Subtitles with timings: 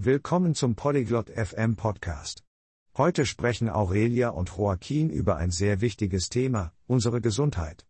[0.00, 2.44] Willkommen zum Polyglot FM Podcast.
[2.96, 7.84] Heute sprechen Aurelia und Joaquin über ein sehr wichtiges Thema, unsere Gesundheit.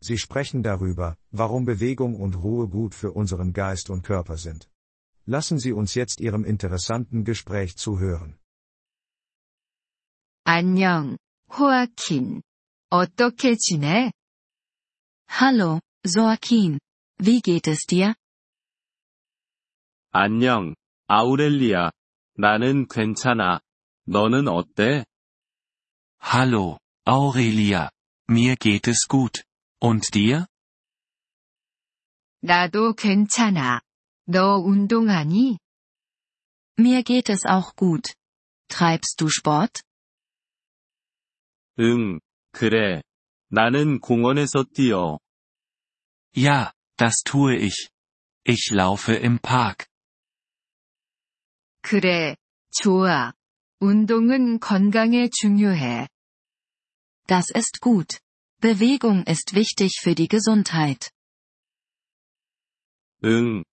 [0.00, 4.70] Sie sprechen darüber, warum Bewegung und Ruhe gut für unseren Geist und Körper sind.
[5.26, 8.38] Lassen Sie uns jetzt Ihrem interessanten Gespräch zuhören.
[10.44, 11.16] 안녕,
[11.52, 12.42] 호아킨.
[12.88, 14.10] 어떻게 지내?
[15.28, 16.78] Hallo, Joaquin.
[17.18, 18.14] Wie geht es dir?
[20.12, 20.74] 안녕,
[21.09, 21.91] 아우렐리아.
[22.35, 23.59] 나는 괜찮아.
[24.05, 25.05] 너는 어때?
[26.21, 27.89] Hallo, Aurelia.
[28.27, 29.43] Mir geht es gut.
[29.79, 30.47] Und dir?
[32.41, 33.81] 나도 괜찮아.
[34.27, 35.57] 너 운동하니?
[36.77, 38.13] Mir geht es auch gut.
[38.67, 39.81] Treibst du Sport?
[41.79, 42.19] 응,
[42.51, 43.01] 그래.
[43.49, 45.19] 나는 공원에서 뛰어.
[46.35, 47.89] Ja, das tue ich.
[48.43, 49.87] Ich laufe im Park.
[51.81, 52.35] 그래,
[52.71, 53.33] 좋아.
[53.79, 56.07] 운동은 건강에 중요해.
[57.27, 58.19] Das ist gut.
[58.61, 61.11] Bewegung ist wichtig für die Gesundheit.
[63.23, 63.63] 응,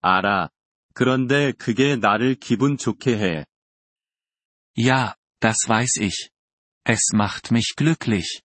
[0.00, 0.50] 알아.
[0.94, 3.44] 그런데 그게 나를 기분 좋게 해.
[4.76, 6.30] Ja, das weiß ich.
[6.84, 8.42] Es macht mich glücklich.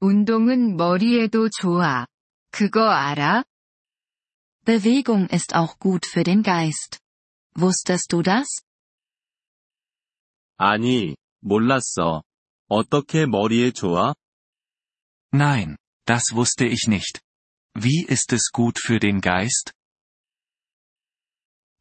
[0.00, 2.06] 운동은 머리에도 좋아.
[2.50, 3.44] 그거 알아?
[4.64, 6.99] Bewegung ist auch gut für den Geist.
[7.56, 8.46] Wusstest du das?
[10.58, 12.22] 아니, 몰랐어.
[12.68, 14.14] 어떻게 머리에 좋아?
[15.32, 17.20] Nein, das wusste ich nicht.
[17.74, 19.72] Wie ist es gut für den Geist?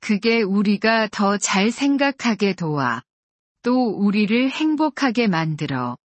[0.01, 3.01] 그게 우리가 더 잘 생각하게 도와.
[3.63, 5.97] 또 우리를 행복하게 만들어.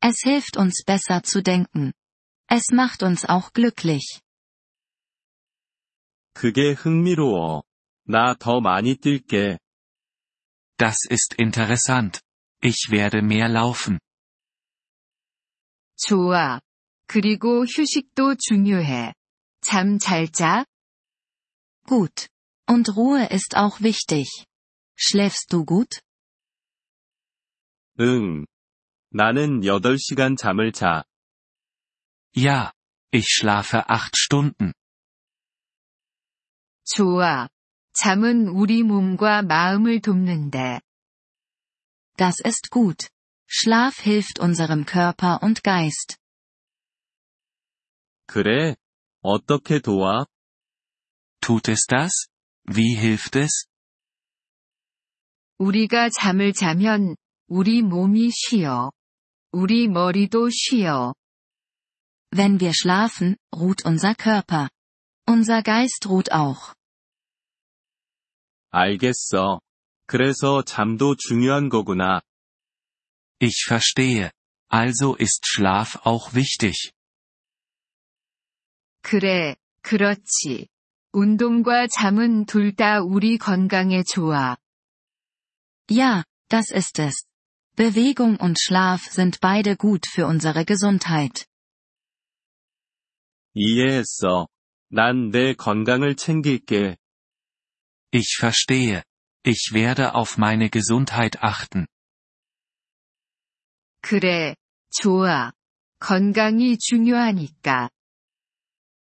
[0.00, 1.92] Es hilft uns besser zu denken.
[2.48, 4.20] Es macht uns auch glücklich.
[6.32, 7.62] 그게 흥미로워.
[8.06, 9.58] 나 더 많이 뛸게.
[10.78, 12.20] Das ist interessant.
[12.62, 13.98] Ich werde mehr laufen.
[15.96, 16.60] 좋아.
[17.06, 19.12] 그리고 휴식도 중요해.
[19.60, 20.64] 잠 잘 자?
[21.86, 22.28] Gut.
[22.66, 24.46] Und Ruhe ist auch wichtig.
[24.96, 26.00] Schläfst du gut?
[28.00, 28.46] 응.
[29.10, 31.04] 나는 8시간 잠을 자.
[32.34, 32.72] Ja,
[33.10, 34.72] ich schlafe acht Stunden.
[36.84, 37.48] 좋아.
[37.92, 40.80] 잠은 우리 몸과 마음을 돕는데.
[42.16, 43.08] Das ist gut.
[43.48, 46.16] Schlaf hilft unserem Körper und Geist.
[48.26, 48.76] 그래?
[49.22, 50.26] 어떻게 도와?
[51.40, 52.28] Tut es das?
[52.66, 53.66] Wie hilft es?
[55.58, 57.16] 우리가 잠을 자면
[57.48, 58.92] 우리 몸이 쉬어.
[59.50, 61.14] 우리 머리도 쉬어.
[62.30, 64.68] Wenn wir schlafen, ruht unser Körper.
[65.26, 66.74] Unser Geist ruht auch.
[68.72, 69.60] 알겠어.
[70.06, 72.22] 그래서 잠도 중요한 거구나.
[73.40, 74.30] Ich verstehe.
[74.70, 76.92] Also ist Schlaf auch wichtig.
[79.02, 80.68] 그래, 그렇지.
[81.12, 84.56] 운동과 잠은 둘 다 우리 건강에 좋아.
[85.90, 87.24] Ja, das ist es.
[87.76, 91.46] Bewegung und Schlaf sind beide gut für unsere Gesundheit.
[93.54, 94.48] 이해했어.
[94.90, 96.96] 난 내 건강을 챙길게.
[98.12, 99.02] Ich verstehe.
[99.44, 101.86] Ich werde auf meine Gesundheit achten.
[104.02, 104.54] 그래,
[104.90, 105.52] 좋아.
[106.00, 107.90] 건강이 중요하니까.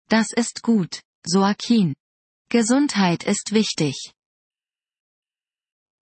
[0.10, 1.96] Das ist gut, Joaquin.
[2.50, 4.14] Gesundheit ist wichtig.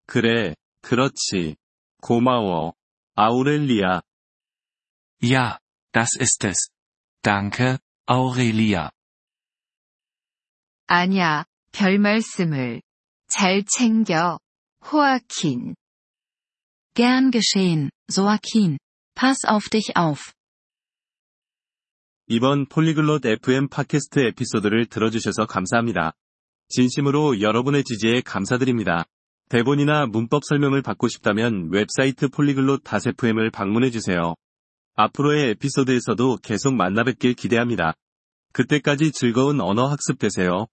[0.06, 1.56] 그래, 그렇지.
[2.02, 2.74] 고마워.
[3.16, 4.02] 아우렐리아.
[5.22, 5.58] Ja,
[5.92, 6.68] das ist es.
[7.22, 8.90] Danke, Aurelia.
[10.86, 12.82] 아냐, 별 말씀을.
[13.29, 14.39] 잘 챙겨.
[14.81, 15.75] 호아킨.
[16.95, 18.79] Gern geschehen, Joaquin.
[19.15, 20.33] Pass auf dich auf.
[22.27, 26.13] 이번 폴리글롯 FM 팟캐스트 에피소드를 들어주셔서 감사합니다.
[26.69, 29.05] 진심으로 여러분의 지지에 감사드립니다.
[29.49, 34.35] 대본이나 문법 설명을 받고 싶다면 웹사이트 폴리글롯 다세프엠을 방문해주세요.
[34.95, 37.93] 앞으로의 에피소드에서도 계속 만나뵙길 기대합니다.
[38.53, 40.67] 그때까지 즐거운 언어 학습 되세요.